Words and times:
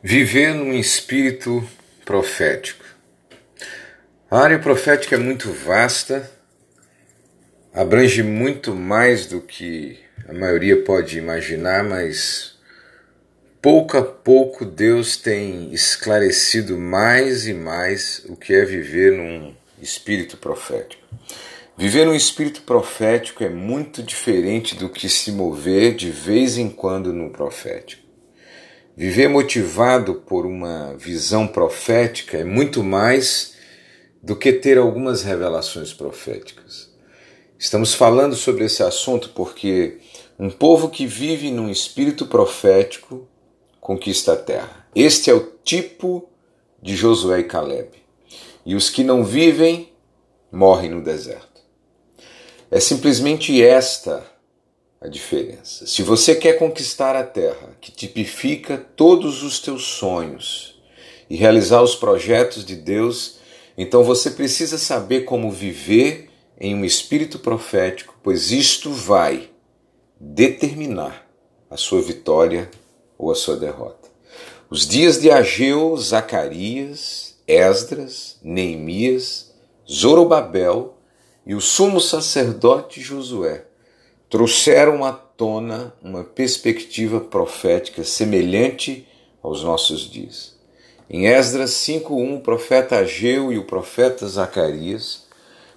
Viver 0.00 0.54
num 0.54 0.74
espírito 0.74 1.68
profético. 2.04 2.84
A 4.30 4.38
área 4.38 4.58
profética 4.60 5.16
é 5.16 5.18
muito 5.18 5.50
vasta, 5.52 6.30
abrange 7.74 8.22
muito 8.22 8.76
mais 8.76 9.26
do 9.26 9.40
que 9.40 9.98
a 10.28 10.32
maioria 10.32 10.84
pode 10.84 11.18
imaginar, 11.18 11.82
mas 11.82 12.56
pouco 13.60 13.96
a 13.96 14.02
pouco 14.04 14.64
Deus 14.64 15.16
tem 15.16 15.74
esclarecido 15.74 16.78
mais 16.78 17.48
e 17.48 17.52
mais 17.52 18.24
o 18.28 18.36
que 18.36 18.54
é 18.54 18.64
viver 18.64 19.10
num 19.10 19.52
espírito 19.82 20.36
profético. 20.36 21.02
Viver 21.76 22.06
num 22.06 22.14
espírito 22.14 22.62
profético 22.62 23.42
é 23.42 23.48
muito 23.48 24.00
diferente 24.00 24.76
do 24.76 24.88
que 24.88 25.08
se 25.08 25.32
mover 25.32 25.96
de 25.96 26.12
vez 26.12 26.56
em 26.56 26.70
quando 26.70 27.12
no 27.12 27.30
profético. 27.30 28.07
Viver 28.98 29.28
motivado 29.28 30.12
por 30.12 30.44
uma 30.44 30.92
visão 30.96 31.46
profética 31.46 32.38
é 32.38 32.42
muito 32.42 32.82
mais 32.82 33.54
do 34.20 34.34
que 34.34 34.52
ter 34.52 34.76
algumas 34.76 35.22
revelações 35.22 35.94
proféticas. 35.94 36.90
Estamos 37.56 37.94
falando 37.94 38.34
sobre 38.34 38.64
esse 38.64 38.82
assunto 38.82 39.30
porque 39.36 39.98
um 40.36 40.50
povo 40.50 40.88
que 40.88 41.06
vive 41.06 41.48
num 41.52 41.70
espírito 41.70 42.26
profético 42.26 43.28
conquista 43.80 44.32
a 44.32 44.36
terra. 44.36 44.88
Este 44.92 45.30
é 45.30 45.32
o 45.32 45.48
tipo 45.62 46.28
de 46.82 46.96
Josué 46.96 47.38
e 47.38 47.44
Caleb. 47.44 47.90
E 48.66 48.74
os 48.74 48.90
que 48.90 49.04
não 49.04 49.24
vivem 49.24 49.92
morrem 50.50 50.90
no 50.90 51.04
deserto. 51.04 51.62
É 52.68 52.80
simplesmente 52.80 53.62
esta 53.62 54.26
a 55.00 55.06
diferença. 55.06 55.86
Se 55.86 56.02
você 56.02 56.34
quer 56.34 56.54
conquistar 56.58 57.14
a 57.14 57.22
terra, 57.22 57.76
que 57.80 57.92
tipifica 57.92 58.76
todos 58.96 59.42
os 59.42 59.60
teus 59.60 59.84
sonhos 59.84 60.80
e 61.30 61.36
realizar 61.36 61.82
os 61.82 61.94
projetos 61.94 62.64
de 62.64 62.74
Deus, 62.74 63.38
então 63.76 64.02
você 64.02 64.30
precisa 64.30 64.76
saber 64.76 65.20
como 65.20 65.50
viver 65.50 66.30
em 66.60 66.74
um 66.74 66.84
espírito 66.84 67.38
profético, 67.38 68.18
pois 68.22 68.50
isto 68.50 68.90
vai 68.90 69.50
determinar 70.18 71.28
a 71.70 71.76
sua 71.76 72.02
vitória 72.02 72.68
ou 73.16 73.30
a 73.30 73.36
sua 73.36 73.56
derrota. 73.56 74.08
Os 74.68 74.86
dias 74.86 75.20
de 75.20 75.30
Ageu, 75.30 75.96
Zacarias, 75.96 77.36
Esdras, 77.46 78.38
Neemias, 78.42 79.54
Zorobabel 79.88 80.98
e 81.46 81.54
o 81.54 81.60
sumo 81.60 82.00
sacerdote 82.00 83.00
Josué 83.00 83.67
trouxeram 84.28 85.04
à 85.04 85.12
tona 85.12 85.94
uma 86.02 86.22
perspectiva 86.24 87.20
profética 87.20 88.04
semelhante 88.04 89.06
aos 89.42 89.62
nossos 89.62 90.10
dias. 90.10 90.56
Em 91.08 91.26
Esdras 91.26 91.70
5:1, 91.70 92.36
o 92.36 92.40
profeta 92.40 92.96
Ageu 92.96 93.50
e 93.52 93.58
o 93.58 93.64
profeta 93.64 94.26
Zacarias 94.26 95.26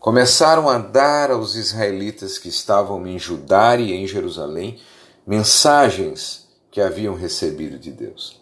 começaram 0.00 0.68
a 0.68 0.78
dar 0.78 1.30
aos 1.30 1.54
israelitas 1.54 2.38
que 2.38 2.48
estavam 2.48 3.06
em 3.06 3.18
Judá 3.18 3.76
e 3.76 3.92
em 3.92 4.06
Jerusalém 4.06 4.78
mensagens 5.26 6.48
que 6.70 6.80
haviam 6.80 7.14
recebido 7.14 7.78
de 7.78 7.90
Deus. 7.90 8.40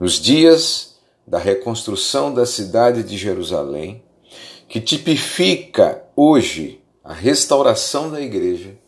Nos 0.00 0.14
dias 0.14 0.96
da 1.26 1.38
reconstrução 1.38 2.32
da 2.32 2.46
cidade 2.46 3.02
de 3.02 3.16
Jerusalém, 3.18 4.02
que 4.68 4.80
tipifica 4.80 6.02
hoje 6.16 6.80
a 7.04 7.12
restauração 7.12 8.10
da 8.10 8.20
igreja, 8.20 8.78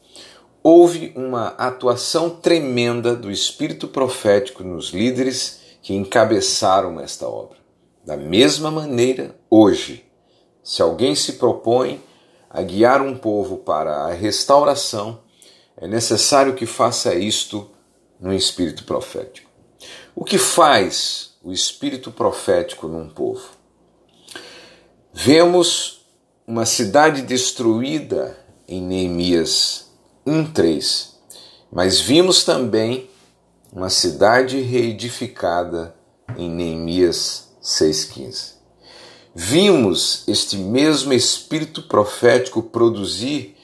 houve 0.66 1.12
uma 1.14 1.48
atuação 1.58 2.30
tremenda 2.30 3.14
do 3.14 3.30
espírito 3.30 3.86
profético 3.86 4.64
nos 4.64 4.88
líderes 4.88 5.60
que 5.82 5.92
encabeçaram 5.92 6.98
esta 6.98 7.28
obra. 7.28 7.58
Da 8.02 8.16
mesma 8.16 8.70
maneira, 8.70 9.38
hoje, 9.50 10.10
se 10.62 10.80
alguém 10.80 11.14
se 11.14 11.34
propõe 11.34 12.02
a 12.48 12.62
guiar 12.62 13.02
um 13.02 13.14
povo 13.14 13.58
para 13.58 14.06
a 14.06 14.14
restauração, 14.14 15.20
é 15.76 15.86
necessário 15.86 16.54
que 16.54 16.64
faça 16.64 17.14
isto 17.14 17.70
no 18.18 18.32
espírito 18.32 18.84
profético. 18.84 19.50
O 20.16 20.24
que 20.24 20.38
faz 20.38 21.34
o 21.42 21.52
espírito 21.52 22.10
profético 22.10 22.88
num 22.88 23.10
povo? 23.10 23.50
Vemos 25.12 26.06
uma 26.46 26.64
cidade 26.64 27.20
destruída 27.20 28.38
em 28.66 28.80
Neemias 28.80 29.84
1:3. 30.26 31.14
Mas 31.70 32.00
vimos 32.00 32.44
também 32.44 33.10
uma 33.72 33.90
cidade 33.90 34.60
reedificada 34.60 35.94
em 36.36 36.48
Neemias 36.48 37.48
6:15. 37.60 38.54
Vimos 39.34 40.22
este 40.28 40.56
mesmo 40.56 41.12
espírito 41.12 41.82
profético 41.82 42.62
produzir 42.62 43.56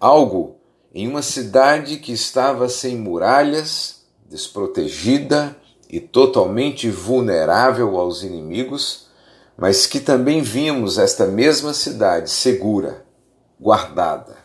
algo 0.00 0.56
em 0.94 1.08
uma 1.08 1.22
cidade 1.22 1.96
que 1.96 2.12
estava 2.12 2.68
sem 2.68 2.96
muralhas, 2.96 4.06
desprotegida 4.30 5.56
e 5.90 6.00
totalmente 6.00 6.88
vulnerável 6.88 7.98
aos 7.98 8.22
inimigos, 8.22 9.08
mas 9.56 9.86
que 9.86 10.00
também 10.00 10.42
vimos 10.42 10.96
esta 10.98 11.26
mesma 11.26 11.74
cidade 11.74 12.30
segura, 12.30 13.04
guardada 13.60 14.36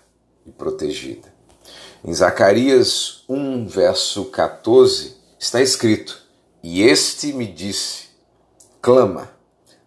e 0.45 0.51
protegida. 0.51 1.31
Em 2.03 2.11
Zacarias 2.15 3.23
1, 3.29 3.67
verso 3.67 4.25
14, 4.25 5.17
está 5.37 5.61
escrito: 5.61 6.19
E 6.63 6.81
este 6.81 7.31
me 7.31 7.45
disse: 7.45 8.05
Clama, 8.81 9.29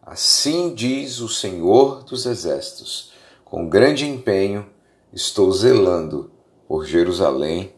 assim 0.00 0.72
diz 0.72 1.18
o 1.18 1.28
Senhor 1.28 2.04
dos 2.04 2.24
Exércitos, 2.24 3.12
com 3.44 3.68
grande 3.68 4.06
empenho 4.06 4.64
estou 5.12 5.50
zelando 5.50 6.30
por 6.68 6.86
Jerusalém 6.86 7.72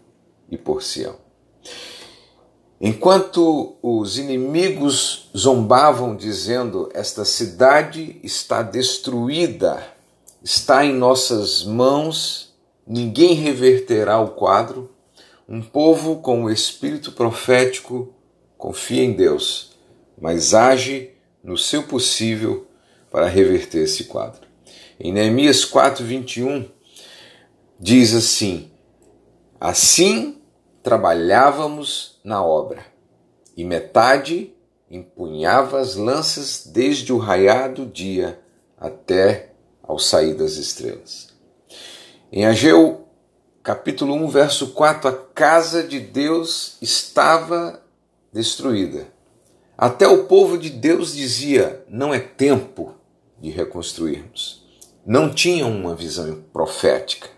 e 0.50 0.58
por 0.58 0.82
Sião. 0.82 1.16
Enquanto 2.78 3.76
os 3.80 4.18
inimigos 4.18 5.30
zombavam, 5.34 6.14
dizendo: 6.14 6.90
Esta 6.92 7.24
cidade 7.24 8.20
está 8.22 8.60
destruída, 8.60 9.82
está 10.42 10.84
em 10.84 10.92
nossas 10.92 11.64
mãos 11.64 12.45
ninguém 12.86 13.34
reverterá 13.34 14.20
o 14.20 14.30
quadro. 14.30 14.90
Um 15.48 15.62
povo 15.62 16.16
com 16.16 16.44
o 16.44 16.50
espírito 16.50 17.12
profético 17.12 18.14
confia 18.56 19.02
em 19.02 19.12
Deus, 19.12 19.76
mas 20.20 20.54
age 20.54 21.10
no 21.42 21.56
seu 21.56 21.84
possível 21.84 22.66
para 23.10 23.26
reverter 23.26 23.84
esse 23.84 24.04
quadro. 24.04 24.46
Em 24.98 25.12
Neemias 25.12 25.64
4:21 25.64 26.68
diz 27.78 28.14
assim: 28.14 28.70
Assim 29.60 30.40
trabalhávamos 30.82 32.20
na 32.24 32.44
obra, 32.44 32.84
e 33.56 33.64
metade 33.64 34.52
empunhava 34.90 35.80
as 35.80 35.96
lanças 35.96 36.66
desde 36.66 37.12
o 37.12 37.18
raiar 37.18 37.72
do 37.72 37.84
dia 37.84 38.40
até 38.78 39.52
ao 39.82 39.98
sair 39.98 40.34
das 40.34 40.56
estrelas. 40.56 41.35
Em 42.32 42.44
Ageu, 42.44 43.06
capítulo 43.62 44.12
1, 44.14 44.28
verso 44.28 44.72
4, 44.72 45.08
a 45.08 45.12
casa 45.12 45.80
de 45.84 46.00
Deus 46.00 46.76
estava 46.82 47.80
destruída. 48.32 49.06
Até 49.78 50.08
o 50.08 50.24
povo 50.24 50.58
de 50.58 50.68
Deus 50.68 51.14
dizia: 51.14 51.84
não 51.88 52.12
é 52.12 52.18
tempo 52.18 52.96
de 53.38 53.50
reconstruirmos. 53.50 54.66
Não 55.06 55.32
tinham 55.32 55.70
uma 55.70 55.94
visão 55.94 56.42
profética. 56.52 57.28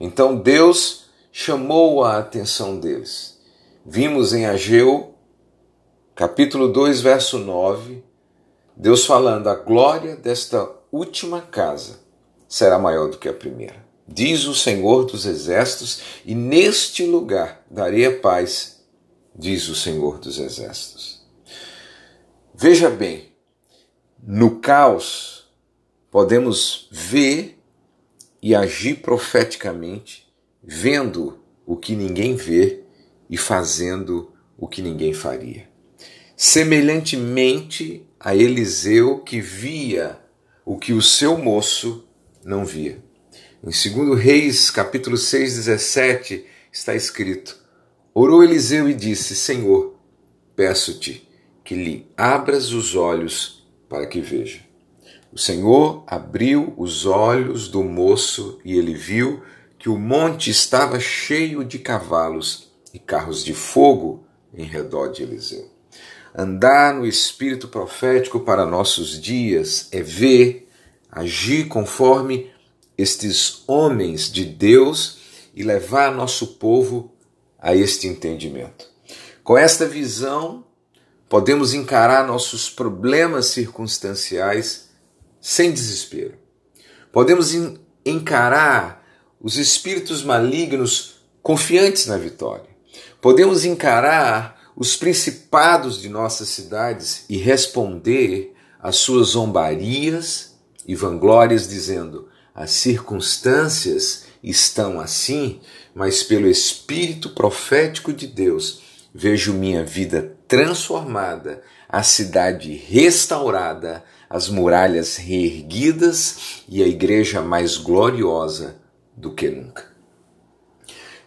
Então 0.00 0.34
Deus 0.34 1.04
chamou 1.30 2.02
a 2.02 2.18
atenção 2.18 2.80
deles. 2.80 3.40
Vimos 3.86 4.34
em 4.34 4.46
Ageu, 4.46 5.14
capítulo 6.12 6.72
2, 6.72 7.00
verso 7.00 7.38
9, 7.38 8.02
Deus 8.76 9.06
falando: 9.06 9.46
a 9.46 9.54
glória 9.54 10.16
desta 10.16 10.68
última 10.90 11.40
casa 11.40 12.00
será 12.48 12.80
maior 12.80 13.08
do 13.08 13.16
que 13.16 13.28
a 13.28 13.32
primeira 13.32 13.83
diz 14.06 14.44
o 14.44 14.54
Senhor 14.54 15.04
dos 15.04 15.26
Exércitos, 15.26 16.00
e 16.24 16.34
neste 16.34 17.04
lugar 17.04 17.64
darei 17.70 18.06
a 18.06 18.18
paz, 18.18 18.84
diz 19.34 19.68
o 19.68 19.74
Senhor 19.74 20.18
dos 20.18 20.38
Exércitos. 20.38 21.22
Veja 22.54 22.88
bem, 22.88 23.32
no 24.22 24.60
caos 24.60 25.48
podemos 26.10 26.88
ver 26.90 27.58
e 28.40 28.54
agir 28.54 28.96
profeticamente, 28.96 30.32
vendo 30.62 31.42
o 31.66 31.76
que 31.76 31.96
ninguém 31.96 32.36
vê 32.36 32.84
e 33.28 33.36
fazendo 33.36 34.32
o 34.56 34.68
que 34.68 34.80
ninguém 34.80 35.12
faria. 35.12 35.68
Semelhantemente 36.36 38.06
a 38.20 38.34
Eliseu 38.34 39.18
que 39.20 39.40
via 39.40 40.18
o 40.64 40.76
que 40.78 40.92
o 40.92 41.02
seu 41.02 41.36
moço 41.36 42.06
não 42.44 42.64
via. 42.64 43.02
Em 43.66 43.70
2 43.70 44.20
Reis, 44.20 44.70
capítulo 44.70 45.16
6, 45.16 45.56
17, 45.56 46.44
está 46.70 46.94
escrito: 46.94 47.56
Orou 48.12 48.44
Eliseu 48.44 48.90
e 48.90 48.92
disse: 48.92 49.34
Senhor, 49.34 49.94
peço-te 50.54 51.26
que 51.64 51.74
lhe 51.74 52.06
abras 52.14 52.74
os 52.74 52.94
olhos 52.94 53.66
para 53.88 54.06
que 54.06 54.20
veja. 54.20 54.60
O 55.32 55.38
Senhor 55.38 56.04
abriu 56.06 56.74
os 56.76 57.06
olhos 57.06 57.66
do 57.68 57.82
moço 57.82 58.60
e 58.66 58.76
ele 58.76 58.92
viu 58.92 59.42
que 59.78 59.88
o 59.88 59.96
monte 59.96 60.50
estava 60.50 61.00
cheio 61.00 61.64
de 61.64 61.78
cavalos 61.78 62.70
e 62.92 62.98
carros 62.98 63.42
de 63.42 63.54
fogo 63.54 64.26
em 64.52 64.64
redor 64.64 65.08
de 65.08 65.22
Eliseu. 65.22 65.70
Andar 66.36 66.92
no 66.92 67.06
espírito 67.06 67.68
profético 67.68 68.40
para 68.40 68.66
nossos 68.66 69.18
dias 69.18 69.88
é 69.90 70.02
ver, 70.02 70.68
agir 71.10 71.66
conforme 71.66 72.52
estes 72.96 73.62
homens 73.66 74.30
de 74.30 74.44
Deus 74.44 75.18
e 75.54 75.62
levar 75.62 76.12
nosso 76.12 76.58
povo 76.58 77.12
a 77.58 77.74
este 77.74 78.06
entendimento. 78.06 78.86
Com 79.42 79.56
esta 79.58 79.86
visão, 79.86 80.64
podemos 81.28 81.74
encarar 81.74 82.26
nossos 82.26 82.70
problemas 82.70 83.46
circunstanciais 83.46 84.90
sem 85.40 85.72
desespero. 85.72 86.34
Podemos 87.12 87.52
encarar 88.04 89.04
os 89.40 89.56
espíritos 89.56 90.22
malignos 90.22 91.16
confiantes 91.42 92.06
na 92.06 92.16
vitória. 92.16 92.68
Podemos 93.20 93.64
encarar 93.64 94.72
os 94.76 94.96
principados 94.96 96.00
de 96.00 96.08
nossas 96.08 96.48
cidades 96.48 97.24
e 97.28 97.36
responder 97.36 98.54
às 98.80 98.96
suas 98.96 99.28
zombarias 99.28 100.54
e 100.86 100.94
vanglórias, 100.94 101.68
dizendo: 101.68 102.28
as 102.54 102.70
circunstâncias 102.70 104.26
estão 104.42 105.00
assim, 105.00 105.60
mas 105.94 106.22
pelo 106.22 106.46
Espírito 106.46 107.30
profético 107.30 108.12
de 108.12 108.26
Deus 108.26 108.82
vejo 109.12 109.52
minha 109.52 109.84
vida 109.84 110.36
transformada, 110.46 111.62
a 111.88 112.02
cidade 112.02 112.72
restaurada, 112.72 114.04
as 114.28 114.48
muralhas 114.48 115.16
reerguidas 115.16 116.62
e 116.68 116.82
a 116.82 116.86
igreja 116.86 117.40
mais 117.40 117.76
gloriosa 117.76 118.76
do 119.16 119.32
que 119.32 119.48
nunca. 119.48 119.92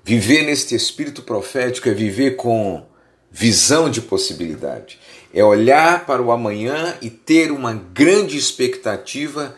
Viver 0.03 0.43
neste 0.43 0.75
espírito 0.75 1.21
profético 1.21 1.89
é 1.89 1.93
viver 1.93 2.35
com 2.37 2.85
visão 3.31 3.89
de 3.89 4.01
possibilidade, 4.01 4.99
é 5.33 5.43
olhar 5.43 6.05
para 6.05 6.21
o 6.21 6.31
amanhã 6.31 6.95
e 7.01 7.09
ter 7.09 7.51
uma 7.51 7.73
grande 7.73 8.37
expectativa 8.37 9.55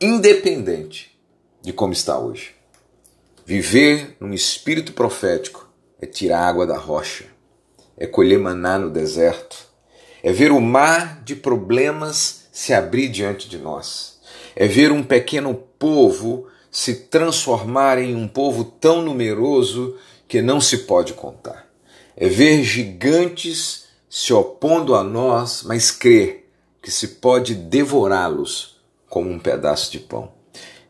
independente 0.00 1.18
de 1.60 1.72
como 1.72 1.92
está 1.92 2.18
hoje. 2.18 2.54
Viver 3.44 4.16
num 4.20 4.32
espírito 4.32 4.92
profético 4.92 5.68
é 6.00 6.06
tirar 6.06 6.46
água 6.46 6.64
da 6.66 6.76
rocha, 6.76 7.24
é 7.96 8.06
colher 8.06 8.38
maná 8.38 8.78
no 8.78 8.90
deserto, 8.90 9.56
é 10.22 10.30
ver 10.30 10.52
o 10.52 10.60
mar 10.60 11.20
de 11.24 11.34
problemas 11.34 12.46
se 12.52 12.72
abrir 12.72 13.08
diante 13.08 13.48
de 13.48 13.58
nós, 13.58 14.20
é 14.54 14.68
ver 14.68 14.92
um 14.92 15.02
pequeno 15.02 15.54
povo 15.54 16.46
se 16.70 16.94
transformar 16.94 17.98
em 17.98 18.14
um 18.14 18.28
povo 18.28 18.62
tão 18.62 19.02
numeroso 19.02 19.96
que 20.28 20.40
não 20.40 20.60
se 20.60 20.78
pode 20.78 21.14
contar. 21.14 21.66
É 22.16 22.28
ver 22.28 22.62
gigantes 22.62 23.86
se 24.08 24.32
opondo 24.32 24.94
a 24.94 25.02
nós, 25.02 25.62
mas 25.64 25.90
crer 25.90 26.48
que 26.80 26.90
se 26.90 27.08
pode 27.08 27.54
devorá-los 27.54 28.77
como 29.08 29.30
um 29.30 29.38
pedaço 29.38 29.90
de 29.90 29.98
pão. 29.98 30.32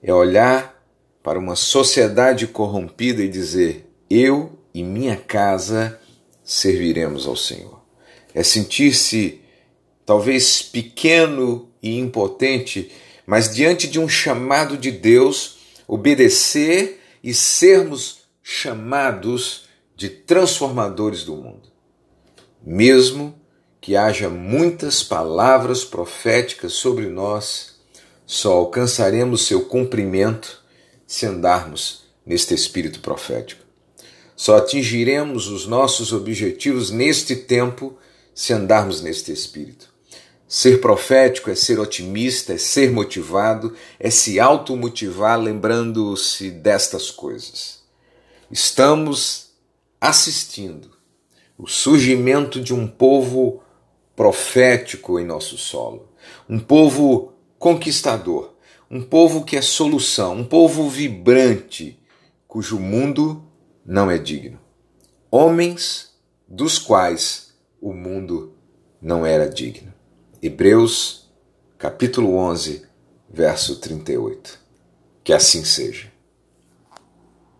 É 0.03 0.13
olhar 0.13 0.79
para 1.23 1.39
uma 1.39 1.57
sociedade 1.57 2.47
corrompida 2.47 3.23
e 3.23 3.29
dizer: 3.29 3.91
Eu 4.09 4.59
e 4.73 4.83
minha 4.83 5.17
casa 5.17 6.01
serviremos 6.43 7.27
ao 7.27 7.37
Senhor. 7.37 7.81
É 8.35 8.43
sentir-se 8.43 9.41
talvez 10.07 10.63
pequeno 10.63 11.69
e 11.83 11.99
impotente, 11.99 12.91
mas 13.27 13.55
diante 13.55 13.87
de 13.87 14.01
um 14.01 14.09
chamado 14.09 14.77
de 14.77 14.91
Deus, 14.91 15.59
obedecer 15.87 17.01
e 17.23 17.35
sermos 17.35 18.23
chamados 18.43 19.69
de 19.95 20.09
transformadores 20.09 21.25
do 21.25 21.37
mundo. 21.37 21.69
Mesmo 22.65 23.39
que 23.81 23.97
haja 23.97 24.29
muitas 24.29 25.03
palavras 25.03 25.85
proféticas 25.85 26.73
sobre 26.73 27.07
nós, 27.07 27.78
só 28.29 28.53
alcançaremos 28.53 29.47
seu 29.47 29.63
cumprimento 29.65 30.63
se 31.07 31.25
andarmos 31.25 32.05
neste 32.27 32.53
espírito 32.53 33.01
profético. 33.01 33.65
Só 34.37 34.59
atingiremos 34.59 35.49
os 35.49 35.67
nossos 35.67 36.13
objetivos 36.13 36.91
neste 36.91 37.35
tempo 37.35 37.97
se 38.35 38.53
andarmos 38.53 39.01
neste 39.01 39.33
espírito. 39.33 39.89
Ser 40.47 40.79
profético 40.79 41.51
é 41.51 41.55
ser 41.55 41.81
otimista, 41.81 42.53
é 42.53 42.59
ser 42.59 42.93
motivado, 42.93 43.75
é 43.99 44.11
se 44.11 44.39
automotivar 44.39 45.41
lembrando-se 45.41 46.51
destas 46.51 47.11
coisas. 47.11 47.83
Estamos 48.51 49.53
assistindo 49.99 50.91
o 51.57 51.67
surgimento 51.67 52.61
de 52.61 52.75
um 52.75 52.87
povo 52.87 53.63
profético 54.15 55.19
em 55.19 55.25
nosso 55.25 55.57
solo, 55.57 56.11
um 56.47 56.59
povo 56.59 57.33
conquistador, 57.59 58.55
um 58.91 59.03
povo 59.03 59.45
que 59.45 59.57
é 59.57 59.63
solução, 59.63 60.37
um 60.37 60.45
povo 60.45 60.89
vibrante, 60.89 61.99
cujo 62.47 62.79
mundo 62.79 63.45
não 63.85 64.11
é 64.11 64.17
digno. 64.19 64.59
Homens 65.31 66.13
dos 66.47 66.79
quais 66.79 67.55
o 67.81 67.93
mundo 67.93 68.55
não 69.01 69.27
era 69.27 69.49
digno. 69.49 69.93
Hebreus, 70.43 71.31
capítulo 71.77 72.35
11, 72.37 72.87
verso 73.29 73.77
38. 73.77 74.59
Que 75.23 75.33
assim 75.33 75.65
seja. 75.65 76.11